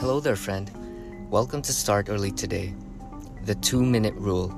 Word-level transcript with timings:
Hello 0.00 0.20
there, 0.20 0.36
friend. 0.36 0.70
Welcome 1.28 1.60
to 1.62 1.72
Start 1.72 2.08
Early 2.08 2.30
Today. 2.30 2.72
The 3.46 3.56
two 3.56 3.82
minute 3.82 4.14
rule. 4.14 4.54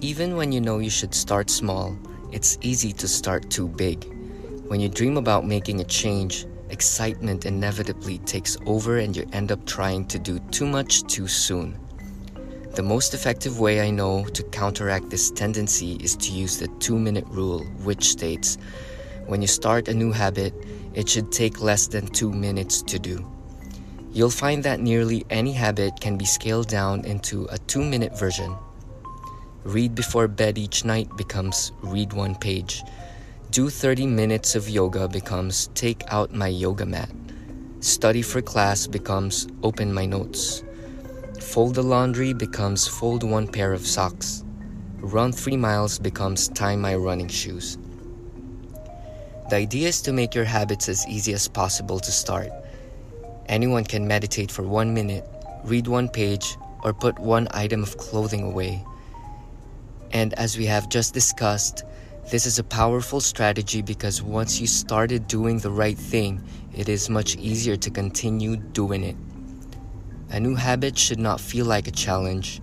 Even 0.00 0.34
when 0.34 0.50
you 0.50 0.62
know 0.62 0.78
you 0.78 0.88
should 0.88 1.14
start 1.14 1.50
small, 1.50 1.94
it's 2.32 2.56
easy 2.62 2.90
to 2.94 3.06
start 3.06 3.50
too 3.50 3.68
big. 3.68 4.02
When 4.68 4.80
you 4.80 4.88
dream 4.88 5.18
about 5.18 5.46
making 5.46 5.82
a 5.82 5.84
change, 5.84 6.46
excitement 6.70 7.44
inevitably 7.44 8.16
takes 8.20 8.56
over 8.64 8.96
and 8.96 9.14
you 9.14 9.28
end 9.34 9.52
up 9.52 9.62
trying 9.66 10.06
to 10.06 10.18
do 10.18 10.38
too 10.50 10.66
much 10.66 11.02
too 11.02 11.28
soon. 11.28 11.78
The 12.74 12.82
most 12.82 13.12
effective 13.12 13.60
way 13.60 13.82
I 13.82 13.90
know 13.90 14.24
to 14.24 14.42
counteract 14.44 15.10
this 15.10 15.30
tendency 15.30 15.96
is 15.96 16.16
to 16.16 16.32
use 16.32 16.58
the 16.58 16.68
two 16.80 16.98
minute 16.98 17.26
rule, 17.28 17.62
which 17.84 18.04
states 18.04 18.56
when 19.26 19.42
you 19.42 19.48
start 19.48 19.88
a 19.88 19.94
new 19.94 20.12
habit, 20.12 20.54
it 20.94 21.10
should 21.10 21.30
take 21.30 21.60
less 21.60 21.88
than 21.88 22.06
two 22.06 22.32
minutes 22.32 22.80
to 22.84 22.98
do. 22.98 23.30
You'll 24.14 24.28
find 24.28 24.62
that 24.64 24.80
nearly 24.80 25.24
any 25.30 25.52
habit 25.52 25.98
can 25.98 26.18
be 26.18 26.26
scaled 26.26 26.68
down 26.68 27.06
into 27.06 27.46
a 27.50 27.56
two 27.56 27.82
minute 27.82 28.18
version. 28.18 28.54
Read 29.64 29.94
before 29.94 30.28
bed 30.28 30.58
each 30.58 30.84
night 30.84 31.08
becomes 31.16 31.72
read 31.80 32.12
one 32.12 32.34
page. 32.34 32.82
Do 33.50 33.70
30 33.70 34.06
minutes 34.06 34.54
of 34.54 34.68
yoga 34.68 35.08
becomes 35.08 35.68
take 35.68 36.02
out 36.08 36.30
my 36.30 36.48
yoga 36.48 36.84
mat. 36.84 37.08
Study 37.80 38.20
for 38.20 38.42
class 38.42 38.86
becomes 38.86 39.48
open 39.62 39.94
my 39.94 40.04
notes. 40.04 40.62
Fold 41.40 41.76
the 41.76 41.82
laundry 41.82 42.34
becomes 42.34 42.86
fold 42.86 43.22
one 43.22 43.48
pair 43.48 43.72
of 43.72 43.86
socks. 43.86 44.44
Run 45.00 45.32
three 45.32 45.56
miles 45.56 45.98
becomes 45.98 46.48
tie 46.48 46.76
my 46.76 46.94
running 46.94 47.28
shoes. 47.28 47.78
The 49.48 49.56
idea 49.56 49.88
is 49.88 50.02
to 50.02 50.12
make 50.12 50.34
your 50.34 50.44
habits 50.44 50.90
as 50.90 51.06
easy 51.08 51.32
as 51.32 51.48
possible 51.48 51.98
to 51.98 52.12
start. 52.12 52.50
Anyone 53.52 53.84
can 53.84 54.08
meditate 54.08 54.50
for 54.50 54.62
one 54.62 54.94
minute, 54.94 55.26
read 55.64 55.86
one 55.86 56.08
page, 56.08 56.56
or 56.82 56.94
put 56.94 57.18
one 57.18 57.48
item 57.50 57.82
of 57.82 57.98
clothing 57.98 58.44
away. 58.44 58.82
And 60.10 60.32
as 60.38 60.56
we 60.56 60.64
have 60.64 60.88
just 60.88 61.12
discussed, 61.12 61.84
this 62.30 62.46
is 62.46 62.58
a 62.58 62.64
powerful 62.64 63.20
strategy 63.20 63.82
because 63.82 64.22
once 64.22 64.58
you 64.58 64.66
started 64.66 65.28
doing 65.28 65.58
the 65.58 65.70
right 65.70 65.98
thing, 65.98 66.42
it 66.74 66.88
is 66.88 67.10
much 67.10 67.36
easier 67.36 67.76
to 67.76 67.90
continue 67.90 68.56
doing 68.56 69.04
it. 69.04 69.16
A 70.30 70.40
new 70.40 70.54
habit 70.54 70.96
should 70.96 71.20
not 71.20 71.38
feel 71.38 71.66
like 71.66 71.86
a 71.86 71.90
challenge. 71.90 72.62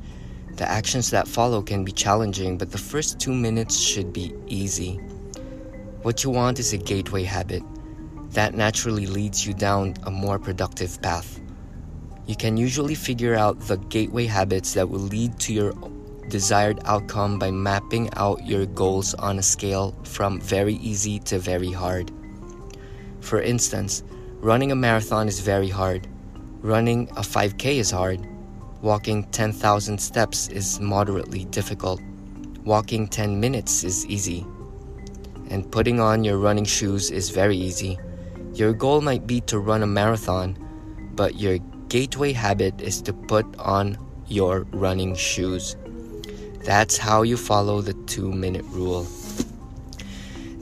The 0.53 0.67
actions 0.67 1.11
that 1.11 1.27
follow 1.27 1.61
can 1.61 1.83
be 1.83 1.91
challenging, 1.91 2.57
but 2.57 2.71
the 2.71 2.79
first 2.79 3.19
two 3.19 3.35
minutes 3.35 3.77
should 3.77 4.11
be 4.11 4.33
easy. 4.47 4.95
What 6.01 6.23
you 6.23 6.31
want 6.31 6.57
is 6.57 6.73
a 6.73 6.77
gateway 6.79 7.25
habit 7.25 7.61
that 8.31 8.53
naturally 8.53 9.07
leads 9.07 9.45
you 9.45 9.53
down 9.53 9.95
a 10.03 10.11
more 10.11 10.39
productive 10.39 11.01
path. 11.01 11.39
You 12.27 12.35
can 12.35 12.57
usually 12.57 12.95
figure 12.95 13.35
out 13.35 13.59
the 13.59 13.77
gateway 13.77 14.25
habits 14.25 14.73
that 14.73 14.89
will 14.89 14.99
lead 14.99 15.39
to 15.39 15.53
your 15.53 15.73
desired 16.29 16.79
outcome 16.85 17.39
by 17.39 17.49
mapping 17.49 18.09
out 18.13 18.45
your 18.45 18.67
goals 18.67 19.15
on 19.15 19.39
a 19.39 19.43
scale 19.43 19.95
from 20.03 20.39
very 20.39 20.75
easy 20.75 21.17
to 21.19 21.39
very 21.39 21.71
hard. 21.71 22.11
For 23.19 23.41
instance, 23.41 24.03
running 24.39 24.71
a 24.71 24.75
marathon 24.75 25.27
is 25.27 25.39
very 25.39 25.69
hard. 25.69 26.07
Running 26.61 27.09
a 27.11 27.21
5K 27.21 27.77
is 27.77 27.89
hard. 27.89 28.25
Walking 28.81 29.23
10,000 29.31 29.97
steps 29.97 30.47
is 30.49 30.79
moderately 30.79 31.45
difficult. 31.45 31.99
Walking 32.63 33.07
10 33.07 33.39
minutes 33.39 33.83
is 33.83 34.05
easy. 34.05 34.45
And 35.49 35.69
putting 35.71 35.99
on 35.99 36.23
your 36.23 36.37
running 36.37 36.65
shoes 36.65 37.09
is 37.09 37.31
very 37.31 37.57
easy. 37.57 37.97
Your 38.59 38.73
goal 38.73 38.99
might 38.99 39.25
be 39.25 39.39
to 39.47 39.57
run 39.57 39.83
a 39.83 39.87
marathon, 39.87 40.57
but 41.15 41.39
your 41.39 41.59
gateway 41.87 42.33
habit 42.33 42.81
is 42.81 43.01
to 43.03 43.13
put 43.13 43.45
on 43.57 43.97
your 44.27 44.67
running 44.73 45.15
shoes. 45.15 45.77
That's 46.65 46.97
how 46.97 47.21
you 47.21 47.37
follow 47.37 47.79
the 47.79 47.93
two 48.03 48.33
minute 48.33 48.65
rule. 48.65 49.07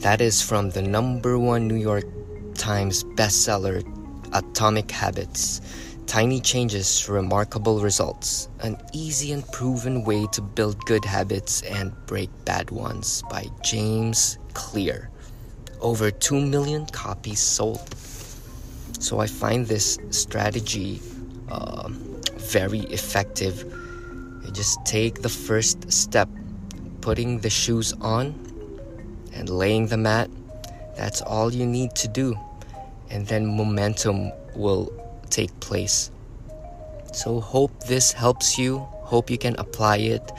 That 0.05 0.21
is 0.21 0.43
from 0.43 0.69
the 0.69 0.83
number 0.83 1.39
one 1.39 1.67
New 1.67 1.81
York 1.81 2.05
Times 2.53 3.03
bestseller, 3.03 3.81
Atomic 4.31 4.91
Habits 4.91 5.61
Tiny 6.05 6.39
Changes, 6.39 7.09
Remarkable 7.09 7.81
Results. 7.81 8.47
An 8.59 8.77
easy 8.93 9.31
and 9.31 9.43
proven 9.47 10.03
way 10.03 10.27
to 10.33 10.41
build 10.43 10.85
good 10.85 11.03
habits 11.03 11.63
and 11.63 11.91
break 12.05 12.29
bad 12.45 12.69
ones 12.69 13.23
by 13.31 13.47
James 13.63 14.37
Clear 14.53 15.09
over 15.81 16.11
2 16.11 16.39
million 16.39 16.85
copies 16.87 17.39
sold. 17.39 17.93
So 18.99 19.19
I 19.19 19.27
find 19.27 19.67
this 19.67 19.99
strategy 20.09 21.01
uh, 21.49 21.89
very 22.35 22.79
effective. 22.89 23.63
You 24.43 24.51
just 24.51 24.83
take 24.85 25.21
the 25.21 25.29
first 25.29 25.91
step, 25.91 26.29
putting 27.01 27.39
the 27.39 27.49
shoes 27.49 27.93
on 28.01 28.33
and 29.33 29.49
laying 29.49 29.87
the 29.87 29.97
mat. 29.97 30.29
That's 30.95 31.21
all 31.21 31.53
you 31.53 31.65
need 31.65 31.95
to 31.95 32.07
do. 32.07 32.35
And 33.09 33.25
then 33.27 33.45
momentum 33.45 34.31
will 34.55 34.91
take 35.29 35.57
place. 35.59 36.11
So, 37.13 37.39
hope 37.39 37.71
this 37.83 38.11
helps 38.11 38.57
you. 38.57 38.79
Hope 39.07 39.29
you 39.29 39.37
can 39.37 39.55
apply 39.57 39.97
it 39.97 40.31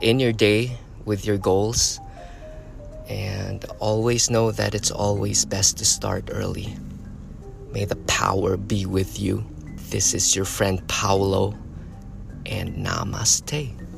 in 0.00 0.18
your 0.18 0.32
day 0.32 0.78
with 1.04 1.26
your 1.26 1.36
goals. 1.36 2.00
And 3.10 3.64
always 3.80 4.30
know 4.30 4.52
that 4.52 4.72
it's 4.72 4.92
always 4.92 5.44
best 5.44 5.78
to 5.78 5.84
start 5.84 6.30
early. 6.30 6.76
May 7.72 7.84
the 7.84 7.96
power 7.96 8.56
be 8.56 8.86
with 8.86 9.18
you. 9.18 9.44
This 9.90 10.14
is 10.14 10.36
your 10.36 10.44
friend 10.44 10.86
Paolo, 10.86 11.58
and 12.46 12.76
namaste. 12.86 13.89